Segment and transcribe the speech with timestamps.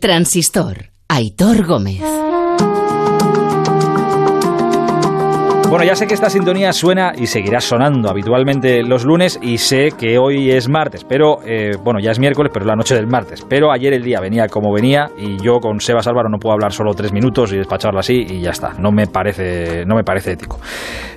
[0.00, 0.92] transistor.
[1.08, 2.00] Aitor Gómez.
[5.70, 9.90] Bueno, ya sé que esta sintonía suena y seguirá sonando habitualmente los lunes y sé
[9.96, 13.06] que hoy es martes, pero eh, bueno, ya es miércoles, pero es la noche del
[13.06, 13.46] martes.
[13.48, 16.72] Pero ayer el día venía como venía y yo con Sebas Álvaro no puedo hablar
[16.72, 18.72] solo tres minutos y despacharlo así y ya está.
[18.80, 20.58] No me parece, no me parece ético.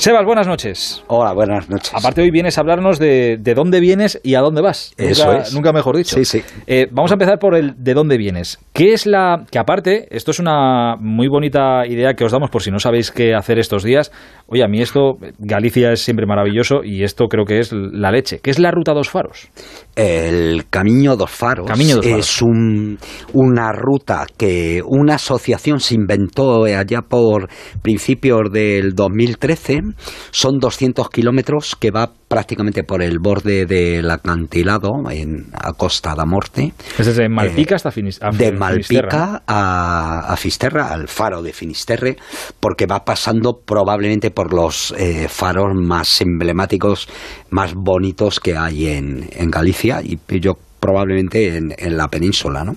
[0.00, 1.04] Sebas, buenas noches.
[1.08, 1.92] Hola, buenas noches.
[1.94, 4.94] Aparte hoy vienes a hablarnos de, de dónde vienes y a dónde vas.
[4.96, 5.54] Eso nunca, es.
[5.54, 6.16] Nunca mejor dicho.
[6.16, 6.42] Sí, sí.
[6.66, 8.58] Eh, vamos a empezar por el de dónde vienes.
[8.72, 12.62] ¿Qué es la que aparte esto es una muy bonita idea que os damos por
[12.62, 14.10] si no sabéis qué hacer estos días?
[14.46, 18.40] Oye, a mí esto Galicia es siempre maravilloso y esto creo que es la leche.
[18.42, 19.48] ¿Qué es la ruta dos faros?
[19.96, 22.18] El Camino dos Faros, Camiño dos Faros.
[22.26, 22.98] es un-
[23.34, 27.50] una ruta que una asociación se inventó allá por
[27.82, 29.89] principios del 2013.
[30.30, 36.24] Son 200 kilómetros que va prácticamente por el borde del acantilado en, a Costa da
[36.24, 36.72] Morte.
[36.98, 38.52] Es desde Malpica hasta Finis- a Eh, de.
[38.52, 42.16] Malpica a, a Fisterra, al faro de Finisterre,
[42.60, 47.08] porque va pasando probablemente por los eh, faros más emblemáticos,
[47.50, 52.64] más bonitos que hay en, en Galicia y yo probablemente en, en la península.
[52.64, 52.74] ¿no?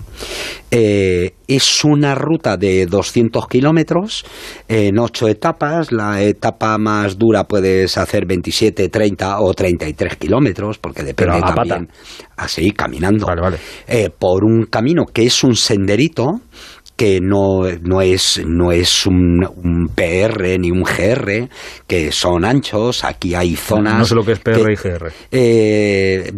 [0.69, 4.25] Eh, es una ruta de 200 kilómetros
[4.67, 5.91] en ocho etapas.
[5.91, 11.47] La etapa más dura puedes hacer 27, 30 o 33 kilómetros, porque depende Pero a
[11.55, 11.55] pata.
[11.75, 11.89] también.
[12.35, 13.57] Así, caminando Vale, vale.
[13.87, 16.41] eh, por un camino que es un senderito
[16.95, 21.49] que no, no es, no es un, un PR ni un GR,
[21.87, 23.97] que son anchos, aquí hay zonas...
[23.97, 25.11] No sé lo que es PR y GR.
[25.31, 26.31] eh,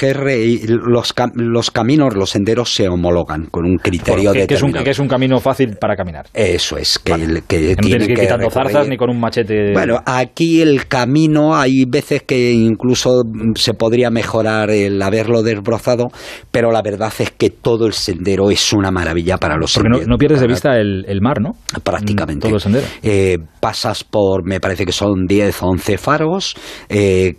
[0.00, 4.54] GR y los, cam- los caminos, los senderos se homologan con un criterio que, que
[4.54, 6.26] es un, que es un camino fácil para caminar.
[6.34, 7.12] Eso es, que,
[7.48, 9.72] que, Que no tienes que ir quitando recorrer- zarzas ni con un machete.
[9.72, 13.22] bueno, aquí el camino hay veces que incluso
[13.54, 16.08] se podría mejorar el haberlo desbrozado,
[16.50, 20.06] pero la verdad es que todo el sendero es una maravilla para los porque no,
[20.06, 21.52] no pierdes de vista el, el mar, ¿no?
[21.82, 22.46] prácticamente.
[22.46, 22.86] Todo el sendero.
[23.02, 26.54] Eh, pasas por, me parece que son 10 o 11 faros,
[26.88, 27.34] eh,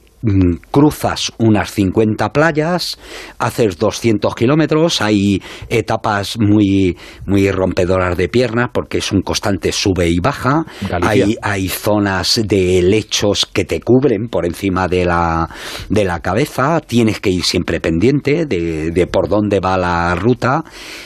[0.72, 2.98] cruzas unas 50 playas,
[3.40, 10.08] haces 200 kilómetros, hay etapas muy, muy rompedoras de piernas porque es un constante sube
[10.10, 10.64] y baja,
[11.08, 15.50] hay, hay zonas de lechos que te cubren por encima de la,
[15.90, 20.64] de la cabeza, tienes que ir siempre pendiente de, de por dónde va la ruta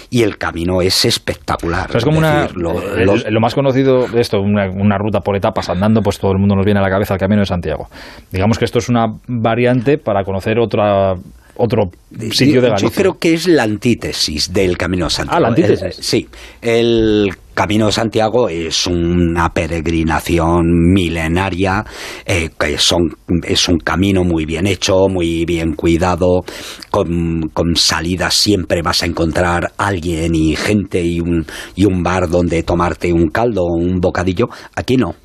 [0.10, 1.88] y el camino es espectacular.
[1.90, 2.42] O sea, es como una.
[2.42, 6.02] decir, lo- el- los- lo más conocido de esto, una, una ruta por etapas andando,
[6.02, 7.88] pues todo el mundo nos viene a la cabeza el camino de Santiago.
[8.32, 11.16] Digamos que esto es una variante para conocer otra
[11.58, 11.84] otro
[12.32, 12.90] sitio de Yo Galicia.
[12.94, 15.38] creo que es la antítesis del Camino de Santiago.
[15.38, 15.84] Ah, la antítesis.
[15.84, 16.28] El- sí,
[16.62, 20.64] el Camino de Santiago es una peregrinación
[20.94, 21.86] milenaria,
[22.26, 23.10] eh, que son,
[23.44, 26.44] es un camino muy bien hecho, muy bien cuidado,
[26.92, 31.46] con, con salidas siempre vas a encontrar alguien y gente y un,
[31.76, 34.50] y un bar donde tomarte un caldo o un bocadillo.
[34.76, 35.16] Aquí no.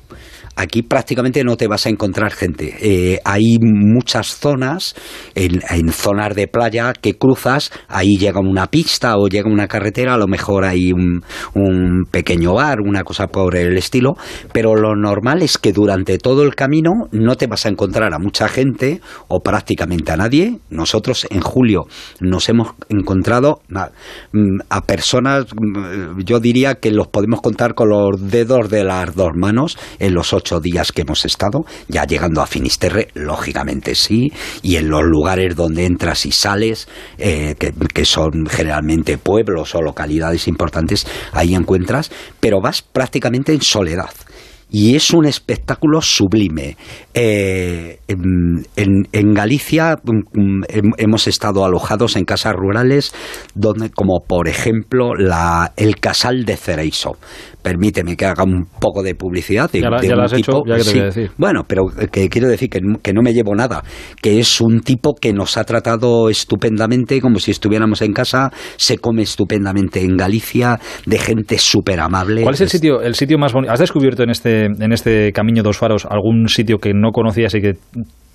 [0.55, 2.75] Aquí prácticamente no te vas a encontrar gente.
[2.81, 4.95] Eh, hay muchas zonas,
[5.33, 10.17] en, zonas de playa que cruzas, ahí llega una pista o llega una carretera, a
[10.17, 11.23] lo mejor hay un,
[12.11, 14.15] pequeño bar, una cosa por el estilo,
[14.51, 18.19] pero lo normal es que durante todo el camino no te vas a encontrar a
[18.19, 20.59] mucha gente o prácticamente a nadie.
[20.69, 21.85] Nosotros en julio
[22.19, 23.89] nos hemos encontrado a,
[24.33, 29.15] mm, a personas, mm, yo diría que los podemos contar con los dedos de las
[29.15, 34.31] dos manos en los días que hemos estado, ya llegando a Finisterre, lógicamente sí,
[34.61, 36.87] y en los lugares donde entras y sales,
[37.17, 43.61] eh, que, que son generalmente pueblos o localidades importantes, ahí encuentras, pero vas prácticamente en
[43.61, 44.09] soledad.
[44.73, 46.77] Y es un espectáculo sublime.
[47.13, 53.13] Eh, en, en- en Galicia mm, hem- hemos estado alojados en casas rurales,
[53.53, 57.17] donde, como por ejemplo la, el Casal de Cereiso.
[57.61, 59.69] Permíteme que haga un poco de publicidad.
[59.69, 61.01] De, Ya la- de ya la un has hecho, tipo- ya que te sí, voy
[61.01, 61.31] a decir.
[61.37, 63.83] Bueno, pero que quiero decir que, no- que no me llevo nada.
[64.21, 68.51] Que es un tipo que nos ha tratado estupendamente, como si estuviéramos en casa.
[68.77, 72.41] Se come estupendamente en Galicia, de gente súper amable.
[72.43, 73.73] ¿Cuál es el sitio, el sitio más bonito?
[73.73, 77.61] ¿Has descubierto en este, en este Camino dos Faros algún sitio que no conocías y
[77.61, 77.73] que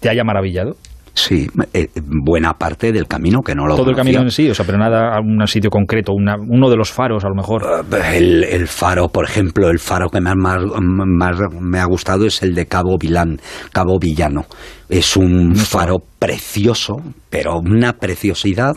[0.00, 0.76] te haya maravillado?
[1.18, 4.54] Sí, eh, buena parte del camino que no lo Todo el camino en sí, o
[4.54, 7.62] sea, pero nada, un sitio concreto, una- uno de los faros a lo mejor.
[7.90, 12.26] Eh, El, el faro, por ejemplo, el faro que más, más, más me ha gustado
[12.26, 13.38] es el de Cabo Vilán,
[13.72, 14.42] Cabo Villano.
[14.90, 16.96] Es un faro precioso,
[17.30, 18.76] pero una preciosidad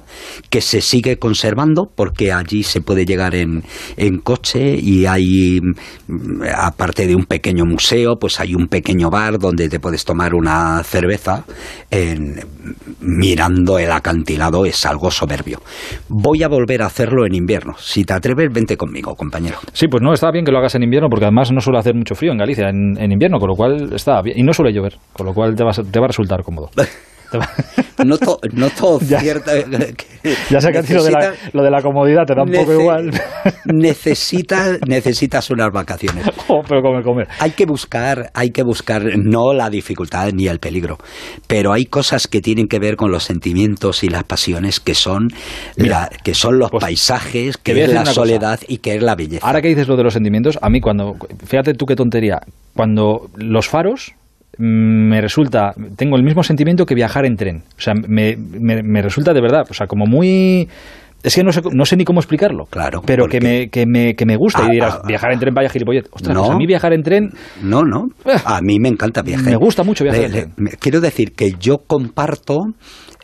[0.49, 3.63] que se sigue conservando porque allí se puede llegar en,
[3.97, 9.37] en coche y hay, mm, aparte de un pequeño museo, pues hay un pequeño bar
[9.39, 11.45] donde te puedes tomar una cerveza
[11.91, 12.39] en,
[12.99, 15.61] mirando el acantilado, es algo soberbio.
[16.07, 17.75] Voy a volver a hacerlo en invierno.
[17.77, 19.57] Si te atreves, vente conmigo, compañero.
[19.73, 21.95] Sí, pues no, está bien que lo hagas en invierno porque además no suele hacer
[21.95, 24.37] mucho frío en Galicia en, en invierno, con lo cual está bien.
[24.37, 26.69] Y no suele llover, con lo cual te va, te va a resultar cómodo.
[28.05, 29.19] Noto, noto Ya.
[29.19, 29.51] cierta...
[30.49, 32.73] Ya sé que lo de, la, necesita- lo de la comodidad te da un poco
[32.73, 33.11] igual.
[33.65, 36.25] Necesitas, necesitas unas vacaciones.
[36.51, 37.27] Oh, pero comer, comer.
[37.39, 40.97] Hay que buscar, hay que buscar no la dificultad ni el peligro,
[41.45, 45.27] pero hay cosas que tienen que ver con los sentimientos y las pasiones que son,
[45.77, 48.13] Mira, la- que son los pues, paisajes, que es la cosa.
[48.13, 49.45] soledad y que es la belleza.
[49.45, 52.41] Ahora que dices lo de los sentimientos, a mí cuando, fíjate tú qué tontería,
[52.73, 54.13] cuando los faros
[54.59, 57.63] me resulta, tengo el mismo sentimiento que viajar en tren.
[57.77, 60.67] O sea, me, me- me resulta de verdad, o sea, como muy...
[61.21, 62.65] Es que no sé, no sé ni cómo explicarlo.
[62.67, 64.61] Claro, Pero que me, que, me, que me gusta.
[64.63, 66.06] Ah, y dirás, ah, viajar en tren vaya gilipollas.
[66.11, 66.44] Ostras, No.
[66.44, 67.29] pues a mí viajar en tren...
[67.61, 68.07] No, no.
[68.25, 69.45] Eh, A mí me encanta viajar.
[69.50, 70.67] me gusta mucho viajar Le- en tren.
[70.79, 72.59] quiero decir que yo comparto.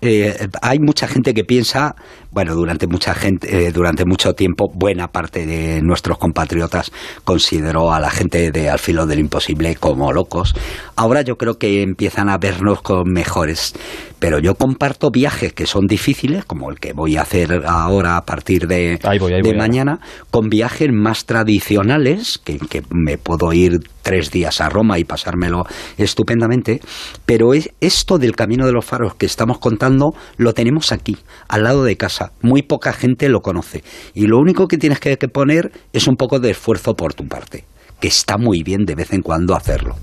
[0.01, 1.95] eh, hay mucha gente que piensa,
[2.35, 6.91] bueno, durante mucha gente, eh, durante mucho tiempo, buena parte de nuestros compatriotas
[7.23, 10.53] consideró a la gente de Al filo del imposible como locos.
[10.97, 13.73] Ahora yo creo que empiezan a vernos con mejores.
[14.19, 18.25] Pero yo comparto viajes que son difíciles, como el que voy a hacer ahora a
[18.25, 19.67] partir de, Ahí voy, ahí de voy, ahora.
[19.67, 19.99] mañana,
[20.29, 25.63] con viajes más tradicionales, que, que me puedo ir tres días a Roma y pasármelo
[25.97, 26.79] estupendamente,
[27.25, 31.17] pero es, esto del Camino de los Faros que estamos contando lo tenemos aquí,
[31.47, 32.31] al lado de casa.
[32.43, 33.83] Muy poca gente lo conoce.
[34.13, 37.65] Y lo único que tienes que, poner es un poco de esfuerzo por tu parte,
[37.99, 39.95] que está muy bien de vez en cuando hacerlo.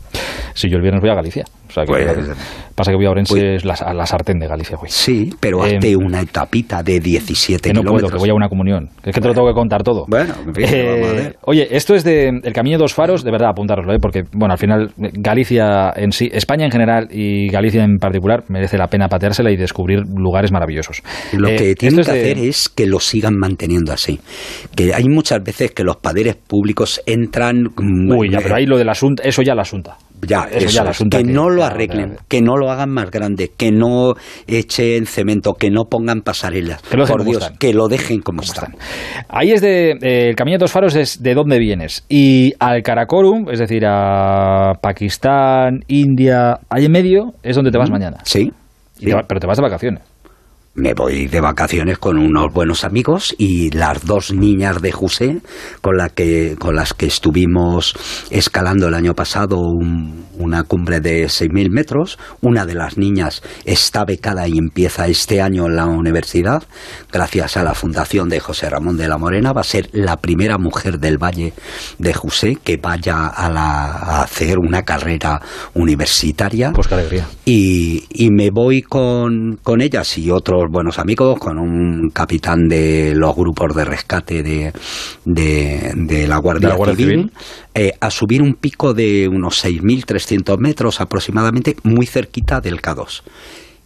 [0.54, 1.44] Si yo el viernes voy a Galicia.
[1.69, 2.28] O sea, que Pues-
[2.75, 4.90] pasa que voy a Orense, pues- es la, a la sartén de Galicia, güey.
[4.90, 8.12] Sí, pero Eh, hazte una etapita de 17 Que no puedo, kilómetros.
[8.12, 8.90] que voy a una comunión.
[9.02, 10.04] Es que te lo tengo que contar todo.
[10.06, 11.37] Bueno, en fin, Eh, vamos a ver.
[11.46, 13.99] oye, esto es de El Camino de dos Faros, de verdad, apuntároslo, ¿eh?
[14.00, 18.76] porque, bueno, al final, Galicia en sí, España en general y Galicia en particular, merece
[18.76, 21.02] la pena pateársela y descubrir lugares maravillosos.
[21.32, 24.20] Lo Eh, que tienen que de- hacer es que lo sigan manteniendo así.
[24.76, 27.62] Que hay muchas veces que los poderes públicos entran.
[27.76, 29.96] mm, Uy, ya, pero ahí lo del asunto, eso ya la asunta.
[30.26, 31.19] Ya, eso, eso ya es, asunta.
[31.19, 34.14] que, no lo arreglen, que no lo hagan más grande, que no
[34.46, 36.80] echen cemento, que no pongan pasarelas.
[36.82, 37.58] Que lo Por Dios, están.
[37.58, 38.72] que lo dejen como, ¿Cómo están.
[38.74, 39.26] están?
[39.28, 39.90] Ahí es de.
[40.00, 42.04] eh, el Camino de dos Faros es de dónde vienes.
[42.08, 47.90] Y al Karakorum, es decir, a Pakistán, India, ahí en medio, es donde te vas
[47.90, 48.19] mañana.
[48.24, 48.52] Sí.
[49.00, 50.02] Y te va- pero te vas de vacaciones.
[50.74, 55.42] Me voy de vacaciones con unos buenos amigos y las dos niñas de José
[55.82, 57.92] con, la que, con las que estuvimos
[58.30, 62.19] escalando el año pasado un- una cumbre de 6.000 metros.
[62.40, 66.62] Una de las niñas está becada y empieza este año en la universidad
[67.12, 69.52] gracias a la fundación de José Ramón de la Morena.
[69.52, 71.52] Va a ser la primera mujer del Valle
[71.98, 75.42] de José que vaya a, la- a hacer una carrera
[75.74, 77.26] universitaria Pues qué alegría.
[77.44, 83.14] y, y me voy con, con ellas y otros buenos amigos, con un capitán de
[83.14, 84.73] los grupos de rescate de,
[85.25, 87.32] de, de la Guardia, De la Guardia Civil, Civil.
[87.75, 93.23] eh, a subir un pico de unos 6.300 metros aproximadamente, muy cerquita del K2.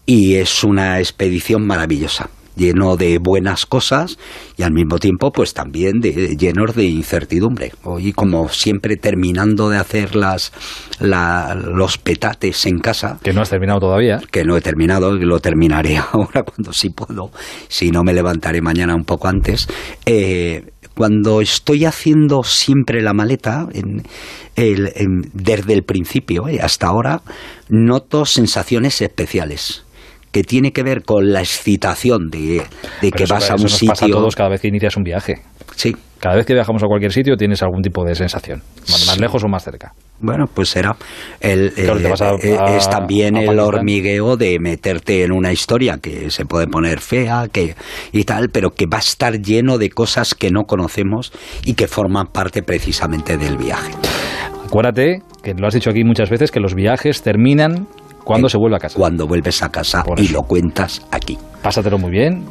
[0.07, 4.19] Y es una expedición maravillosa lleno de buenas cosas
[4.57, 9.79] y al mismo tiempo pues también de, llenos de incertidumbre hoy como siempre terminando de
[9.79, 10.53] hacer las
[10.99, 14.21] la- los petates en casa Que no has terminado todavía.
[14.31, 17.31] que no he terminado, y lo terminaré ahora cuando sí puedo,
[17.69, 19.69] si no me levantaré mañana un poco antes.
[20.07, 20.65] Eh,
[20.95, 24.03] cuando estoy haciendo siempre la maleta, en
[24.57, 27.21] el- en- desde el principio eh, hasta ahora,
[27.69, 29.85] noto sensaciones especiales
[30.37, 32.63] que tiene que ver con la excitación de,
[33.01, 33.89] de que eso- vas a eso un nos sitio.
[33.89, 35.37] pasa a todos cada vez que inicias un viaje.
[35.77, 39.21] Sí, Cada vez que viajamos a cualquier sitio tienes algún tipo de sensación, más, Sí.
[39.21, 39.93] lejos o más cerca.
[40.19, 40.97] Bueno, pues será.
[41.41, 45.99] El, Claro, eh, a- eh, a- es también el hormigueo de meterte en una historia
[45.99, 47.75] que se puede poner fea que,
[48.13, 51.33] y tal, pero que va a estar lleno de cosas que no conocemos
[51.65, 53.93] y que forman parte precisamente del viaje.
[54.67, 57.87] Acuérdate, que lo has dicho aquí muchas veces, que los viajes terminan
[58.27, 58.99] cuando Eh, se vuelve a casa.
[58.99, 60.33] Cuando vuelves a casa Por y eso.
[60.35, 61.39] lo cuentas aquí.
[61.63, 62.45] Pásatelo muy bien,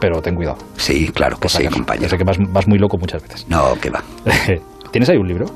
[0.00, 0.56] pero ten cuidado.
[0.76, 1.64] Sí, claro que por si sí.
[1.64, 2.08] Yo compañero.
[2.08, 3.44] sé que vas, vas muy loco muchas veces.
[3.48, 4.02] No, que va.
[4.92, 5.46] ¿Tienes ahí un libro?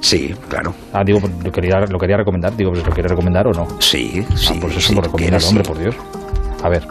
[0.00, 0.74] Sí, claro.
[0.92, 2.56] Ah, digo, lo quería, lo quería recomendar.
[2.56, 3.66] Digo, ¿lo quieres recomendar o no?
[3.80, 4.52] Sí, sí.
[4.54, 5.68] ah, pues eso sí, lo tú recomiendas, quieres, hombre, sí.
[5.68, 6.64] por Dios.
[6.64, 6.86] A ver.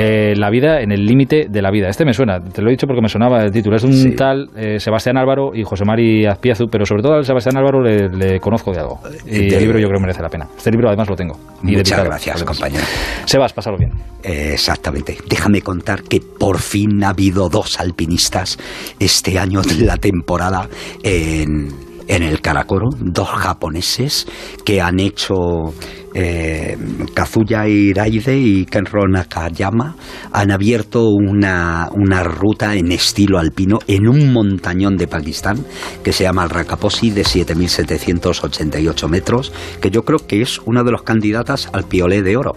[0.00, 1.88] Eh, la vida en el límite de la vida.
[1.88, 3.76] Este me suena, te lo he dicho porque me sonaba el título.
[3.76, 7.56] Es un tal eh, Sebastián Álvaro y José Mari Azpiazu, pero sobre todo al Sebastián
[7.56, 9.00] Álvaro le, conozco de algo.
[9.26, 10.46] Y el libro yo creo que merece la pena.
[10.56, 11.36] Este libro además lo tengo.
[11.62, 12.84] Muchas gracias, compañero.
[13.24, 13.90] Sebas, pásalo bien.
[14.22, 15.18] exactamente.
[15.28, 18.56] Déjame contar que por fin ha habido dos alpinistas
[19.00, 20.68] este año de la temporada
[21.02, 21.70] en,
[22.06, 24.26] en el Karakoro, dos japoneses
[24.64, 25.72] que han hecho
[26.14, 26.76] eh,
[27.14, 29.94] Kazuya Iraide y Kenro Nakayama
[30.32, 35.64] han abierto una, una, ruta en estilo alpino en un montañón de Pakistán
[36.02, 40.92] que se llama el Rakaposi de 7.788 metros, que yo creo que es una de
[40.92, 42.56] los candidatas al Piolé de Oro.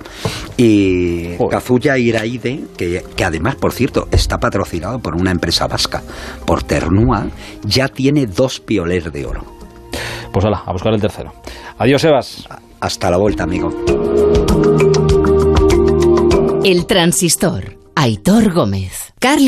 [0.57, 6.01] Y Kazuya Iraide, que, que además, por cierto, está patrocinado por una empresa vasca,
[6.45, 7.27] por Ternua,
[7.63, 9.43] ya tiene dos Piolés de Oro.
[10.31, 11.33] Pues hala, a buscar el tercero.
[11.77, 12.47] Adiós, Sebas.
[12.81, 13.71] Hasta la vuelta, amigo.
[16.63, 17.77] El transistor.
[17.95, 19.13] Aitor Gómez.
[19.19, 19.39] Carlos